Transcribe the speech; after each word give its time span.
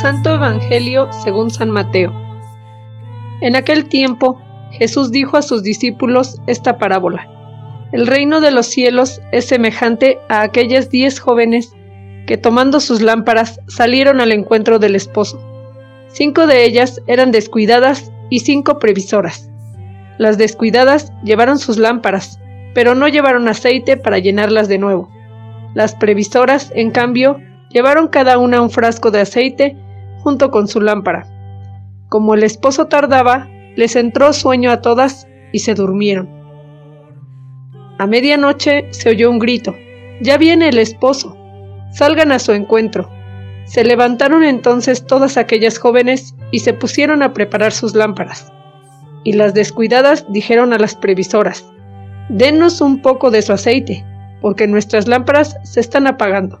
Santo 0.00 0.34
Evangelio 0.34 1.08
según 1.22 1.50
San 1.50 1.70
Mateo. 1.70 2.12
En 3.40 3.54
aquel 3.54 3.84
tiempo, 3.88 4.40
Jesús 4.72 5.12
dijo 5.12 5.36
a 5.36 5.42
sus 5.42 5.62
discípulos 5.62 6.40
esta 6.46 6.78
parábola. 6.78 7.28
El 7.92 8.06
reino 8.06 8.40
de 8.40 8.50
los 8.50 8.66
cielos 8.66 9.20
es 9.30 9.46
semejante 9.46 10.18
a 10.28 10.42
aquellas 10.42 10.90
diez 10.90 11.20
jóvenes 11.20 11.72
que 12.26 12.36
tomando 12.36 12.80
sus 12.80 13.00
lámparas 13.00 13.60
salieron 13.68 14.20
al 14.20 14.32
encuentro 14.32 14.78
del 14.78 14.96
esposo. 14.96 15.40
Cinco 16.08 16.46
de 16.46 16.64
ellas 16.64 17.00
eran 17.06 17.30
descuidadas 17.30 18.10
y 18.30 18.40
cinco 18.40 18.78
previsoras. 18.78 19.48
Las 20.18 20.38
descuidadas 20.38 21.12
llevaron 21.22 21.58
sus 21.58 21.78
lámparas, 21.78 22.40
pero 22.74 22.94
no 22.94 23.06
llevaron 23.06 23.46
aceite 23.48 23.96
para 23.96 24.18
llenarlas 24.18 24.66
de 24.66 24.78
nuevo. 24.78 25.08
Las 25.74 25.94
previsoras, 25.94 26.72
en 26.74 26.90
cambio, 26.90 27.38
llevaron 27.70 28.08
cada 28.08 28.38
una 28.38 28.60
un 28.60 28.70
frasco 28.70 29.10
de 29.10 29.20
aceite 29.20 29.76
junto 30.22 30.50
con 30.50 30.68
su 30.68 30.80
lámpara. 30.80 31.26
Como 32.08 32.34
el 32.34 32.42
esposo 32.42 32.86
tardaba, 32.86 33.48
les 33.76 33.96
entró 33.96 34.32
sueño 34.32 34.70
a 34.70 34.80
todas 34.80 35.28
y 35.52 35.60
se 35.60 35.74
durmieron. 35.74 36.28
A 37.98 38.06
medianoche 38.06 38.86
se 38.92 39.10
oyó 39.10 39.30
un 39.30 39.38
grito. 39.38 39.74
Ya 40.20 40.38
viene 40.38 40.68
el 40.68 40.78
esposo. 40.78 41.36
Salgan 41.92 42.32
a 42.32 42.38
su 42.38 42.52
encuentro. 42.52 43.10
Se 43.64 43.84
levantaron 43.84 44.44
entonces 44.44 45.04
todas 45.06 45.36
aquellas 45.36 45.78
jóvenes 45.78 46.34
y 46.50 46.60
se 46.60 46.72
pusieron 46.72 47.22
a 47.22 47.32
preparar 47.32 47.72
sus 47.72 47.94
lámparas. 47.94 48.52
Y 49.24 49.32
las 49.32 49.52
descuidadas 49.52 50.24
dijeron 50.30 50.72
a 50.72 50.78
las 50.78 50.94
previsoras, 50.94 51.64
Denos 52.28 52.80
un 52.80 53.02
poco 53.02 53.30
de 53.30 53.42
su 53.42 53.52
aceite, 53.52 54.04
porque 54.40 54.66
nuestras 54.66 55.08
lámparas 55.08 55.56
se 55.64 55.80
están 55.80 56.06
apagando. 56.06 56.60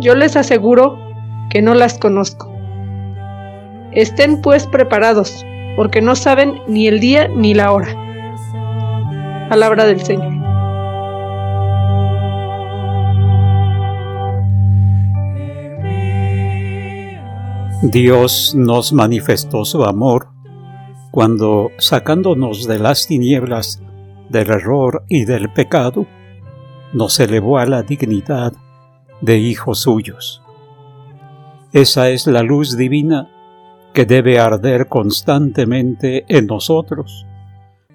Yo 0.00 0.14
les 0.14 0.36
aseguro 0.36 0.96
que 1.50 1.60
no 1.60 1.74
las 1.74 1.98
conozco. 1.98 2.52
Estén 3.90 4.40
pues 4.42 4.64
preparados, 4.66 5.44
porque 5.74 6.00
no 6.00 6.14
saben 6.14 6.60
ni 6.68 6.86
el 6.86 7.00
día 7.00 7.26
ni 7.26 7.52
la 7.52 7.72
hora. 7.72 7.88
Palabra 9.48 9.86
del 9.86 10.00
Señor. 10.00 10.32
Dios 17.82 18.54
nos 18.54 18.92
manifestó 18.92 19.64
su 19.64 19.82
amor 19.82 20.28
cuando, 21.10 21.70
sacándonos 21.78 22.68
de 22.68 22.78
las 22.78 23.08
tinieblas, 23.08 23.82
del 24.28 24.50
error 24.50 25.02
y 25.08 25.24
del 25.24 25.50
pecado, 25.52 26.06
nos 26.92 27.18
elevó 27.18 27.58
a 27.58 27.66
la 27.66 27.82
dignidad 27.82 28.52
de 29.20 29.38
hijos 29.38 29.80
suyos. 29.80 30.42
Esa 31.72 32.08
es 32.10 32.26
la 32.26 32.42
luz 32.42 32.76
divina 32.76 33.28
que 33.92 34.06
debe 34.06 34.38
arder 34.38 34.88
constantemente 34.88 36.24
en 36.28 36.46
nosotros, 36.46 37.26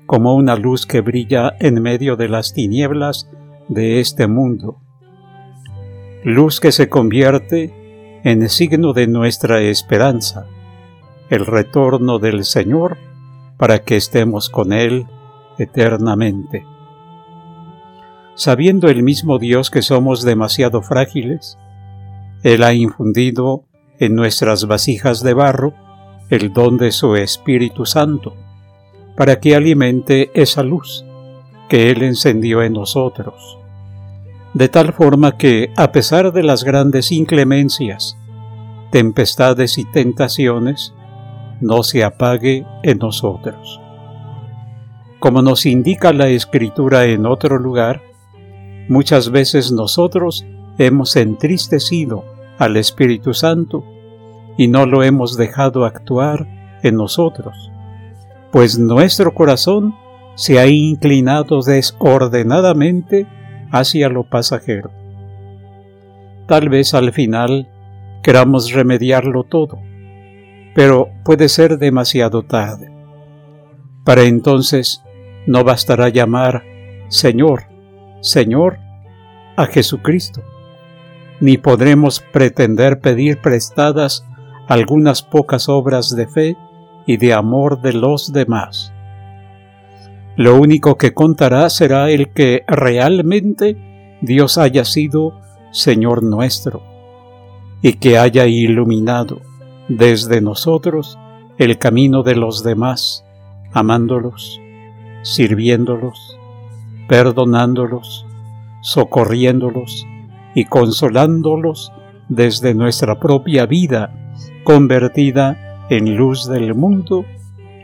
como 0.06 0.36
una 0.36 0.56
luz 0.56 0.86
que 0.86 1.02
brilla 1.02 1.54
en 1.60 1.82
medio 1.82 2.16
de 2.16 2.30
las 2.30 2.54
tinieblas 2.54 3.30
de 3.70 4.00
este 4.00 4.28
mundo. 4.28 4.78
Luz 6.24 6.60
que 6.60 6.72
se 6.72 6.90
convierte 6.90 8.22
en 8.24 8.48
signo 8.50 8.94
de 8.94 9.08
nuestra 9.08 9.62
esperanza, 9.62 10.46
el 11.30 11.46
retorno 11.46 12.20
del 12.20 12.46
Señor, 12.46 12.98
para 13.58 13.80
que 13.80 13.96
estemos 13.96 14.50
con 14.50 14.74
Él 14.74 15.08
eternamente. 15.58 16.66
Sabiendo 18.36 18.88
el 18.88 19.04
mismo 19.04 19.40
Dios 19.40 19.70
que 19.70 19.82
somos 19.82 20.24
demasiado 20.24 20.82
frágiles, 20.82 21.58
Él 22.44 22.64
ha 22.64 22.74
infundido 22.74 23.66
en 24.00 24.16
nuestras 24.16 24.66
vasijas 24.66 25.22
de 25.24 25.34
barro 25.34 25.74
el 26.30 26.52
don 26.52 26.78
de 26.78 26.92
su 26.92 27.16
Espíritu 27.16 27.86
Santo, 27.86 28.36
para 29.16 29.40
que 29.40 29.56
alimente 29.56 30.32
esa 30.34 30.64
luz 30.64 31.06
que 31.70 31.92
Él 31.92 32.02
encendió 32.04 32.64
en 32.64 32.74
nosotros 32.74 33.60
de 34.54 34.70
tal 34.70 34.94
forma 34.94 35.38
que, 35.38 35.72
a 35.76 35.92
pesar 35.92 36.32
de 36.32 36.44
las 36.44 36.64
grandes 36.64 37.12
inclemencias, 37.12 38.18
tempestades 38.92 39.78
y 39.78 39.86
tentaciones, 39.86 40.94
no 41.60 41.84
se 41.84 42.04
apague 42.04 42.66
en 42.84 43.00
nosotros. 43.00 43.80
Como 45.20 45.42
nos 45.42 45.66
indica 45.66 46.14
la 46.14 46.28
Escritura 46.28 47.06
en 47.06 47.26
otro 47.26 47.58
lugar, 47.58 48.02
muchas 48.88 49.32
veces 49.32 49.72
nosotros 49.72 50.46
hemos 50.78 51.16
entristecido 51.16 52.26
al 52.58 52.78
Espíritu 52.78 53.34
Santo 53.34 53.84
y 54.58 54.68
no 54.68 54.86
lo 54.86 55.04
hemos 55.04 55.38
dejado 55.38 55.86
actuar 55.86 56.48
en 56.84 56.96
nosotros, 56.96 57.72
pues 58.52 58.78
nuestro 58.78 59.34
corazón 59.34 59.96
se 60.36 60.60
ha 60.60 60.68
inclinado 60.68 61.62
desordenadamente 61.62 63.28
hacia 63.72 64.10
lo 64.10 64.24
pasajero. 64.24 64.92
Tal 66.48 66.70
vez 66.70 66.94
al 66.94 67.14
final 67.14 67.70
queramos 68.22 68.72
remediarlo 68.72 69.44
todo, 69.44 69.80
pero 70.76 71.10
puede 71.24 71.50
ser 71.50 71.78
demasiado 71.78 72.44
tarde. 72.44 72.92
Para 74.04 74.24
entonces 74.24 75.02
no 75.48 75.64
bastará 75.64 76.10
llamar 76.10 76.64
Señor, 77.08 77.73
Señor 78.24 78.80
a 79.58 79.66
Jesucristo, 79.66 80.42
ni 81.42 81.58
podremos 81.58 82.22
pretender 82.22 83.02
pedir 83.02 83.42
prestadas 83.42 84.26
algunas 84.70 85.22
pocas 85.22 85.68
obras 85.68 86.16
de 86.16 86.26
fe 86.26 86.58
y 87.06 87.18
de 87.18 87.34
amor 87.34 87.82
de 87.82 87.92
los 87.92 88.32
demás. 88.32 88.94
Lo 90.38 90.56
único 90.56 90.98
que 90.98 91.14
contará 91.14 91.70
será 91.70 92.12
el 92.12 92.32
que 92.32 92.64
realmente 92.66 93.76
Dios 94.22 94.58
haya 94.58 94.86
sido 94.86 95.42
Señor 95.72 96.24
nuestro 96.24 96.82
y 97.82 97.96
que 97.96 98.18
haya 98.18 98.46
iluminado 98.46 99.42
desde 99.90 100.40
nosotros 100.40 101.20
el 101.58 101.78
camino 101.78 102.24
de 102.24 102.36
los 102.36 102.64
demás, 102.64 103.26
amándolos, 103.74 104.62
sirviéndolos, 105.24 106.40
perdonándolos, 107.08 108.26
socorriéndolos 108.82 110.06
y 110.56 110.66
consolándolos 110.66 111.92
desde 112.30 112.74
nuestra 112.74 113.20
propia 113.20 113.66
vida 113.66 114.14
convertida 114.64 115.86
en 115.90 116.16
luz 116.16 116.48
del 116.48 116.74
mundo, 116.76 117.26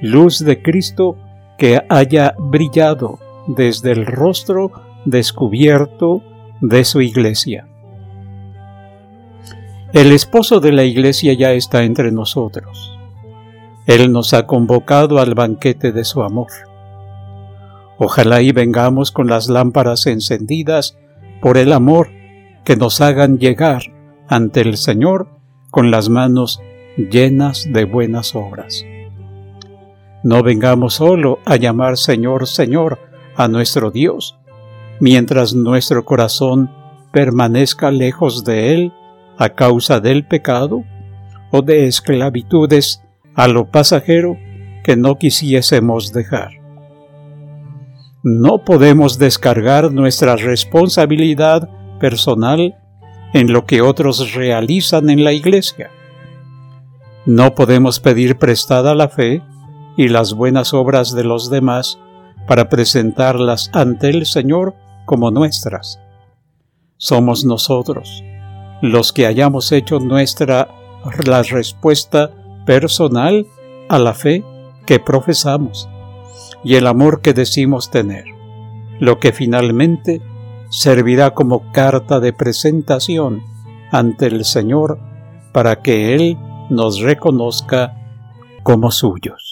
luz 0.02 0.40
de 0.40 0.62
Cristo 0.62 1.18
que 1.58 1.82
haya 1.90 2.36
brillado 2.38 3.20
desde 3.48 3.92
el 3.92 4.06
rostro 4.06 4.72
descubierto 5.06 6.24
de 6.62 6.86
su 6.86 7.02
iglesia. 7.02 7.68
El 9.92 10.12
esposo 10.12 10.60
de 10.60 10.72
la 10.72 10.84
iglesia 10.84 11.34
ya 11.34 11.52
está 11.52 11.84
entre 11.84 12.12
nosotros. 12.12 12.98
Él 13.88 14.12
nos 14.12 14.36
ha 14.36 14.46
convocado 14.46 15.20
al 15.20 15.34
banquete 15.34 15.92
de 15.92 16.04
su 16.04 16.22
amor. 16.22 16.52
Ojalá 18.02 18.42
y 18.42 18.54
vengamos 18.54 19.12
con 19.12 19.28
las 19.28 19.50
lámparas 19.50 20.08
encendidas 20.08 20.98
por 21.42 21.58
el 21.58 21.74
amor 21.74 22.10
que 22.64 22.78
nos 22.78 23.02
hagan 23.02 23.40
llegar 23.40 23.84
ante 24.30 24.62
el 24.62 24.78
Señor 24.78 25.28
con 25.70 25.92
las 25.92 26.08
manos 26.08 26.62
llenas 26.96 27.68
de 27.70 27.84
buenas 27.84 28.36
obras. 28.36 28.86
No 30.24 30.44
vengamos 30.44 30.96
solo 30.96 31.40
a 31.46 31.58
llamar 31.58 31.98
Señor, 31.98 32.48
Señor 32.48 33.00
a 33.36 33.50
nuestro 33.50 33.92
Dios, 33.92 34.40
mientras 35.02 35.54
nuestro 35.54 36.06
corazón 36.06 36.72
permanezca 37.12 37.92
lejos 37.92 38.46
de 38.46 38.74
Él 38.74 38.94
a 39.38 39.50
causa 39.50 40.00
del 40.00 40.26
pecado 40.26 40.84
o 41.52 41.62
de 41.62 41.88
esclavitudes 41.88 43.04
a 43.36 43.50
lo 43.50 43.66
pasajero 43.72 44.38
que 44.86 44.96
no 44.96 45.18
quisiésemos 45.18 46.14
dejar. 46.14 46.59
No 48.24 48.66
podemos 48.66 49.18
descargar 49.18 49.94
nuestra 49.94 50.36
responsabilidad 50.36 51.70
personal 52.00 52.76
en 53.34 53.54
lo 53.54 53.66
que 53.66 53.82
otros 53.82 54.34
realizan 54.34 55.10
en 55.10 55.24
la 55.24 55.32
iglesia. 55.32 55.90
No 57.26 57.56
podemos 57.56 58.02
pedir 58.02 58.38
prestada 58.38 58.94
la 58.94 59.08
fe 59.08 59.42
y 59.96 60.10
las 60.10 60.34
buenas 60.34 60.74
obras 60.74 61.16
de 61.16 61.24
los 61.24 61.50
demás 61.50 61.98
para 62.46 62.68
presentarlas 62.68 63.70
ante 63.74 64.10
el 64.10 64.26
Señor 64.26 64.76
como 65.06 65.32
nuestras. 65.32 66.00
Somos 66.98 67.46
nosotros 67.46 68.24
los 68.82 69.14
que 69.14 69.26
hayamos 69.26 69.72
hecho 69.72 70.00
nuestra 70.00 70.68
la 71.26 71.44
respuesta 71.44 72.32
personal 72.66 73.46
a 73.88 74.00
la 74.00 74.14
fe 74.14 74.44
que 74.86 75.00
profesamos 75.00 75.88
y 76.64 76.76
el 76.76 76.88
amor 76.88 77.22
que 77.22 77.34
decimos 77.34 77.90
tener, 77.90 78.26
lo 79.00 79.20
que 79.20 79.32
finalmente 79.32 80.22
servirá 80.70 81.32
como 81.32 81.72
carta 81.72 82.20
de 82.20 82.34
presentación 82.34 83.42
ante 83.92 84.28
el 84.28 84.46
Señor 84.46 85.00
para 85.52 85.82
que 85.82 86.14
Él 86.14 86.38
nos 86.70 87.00
reconozca 87.00 87.96
como 88.64 88.92
suyos. 88.92 89.49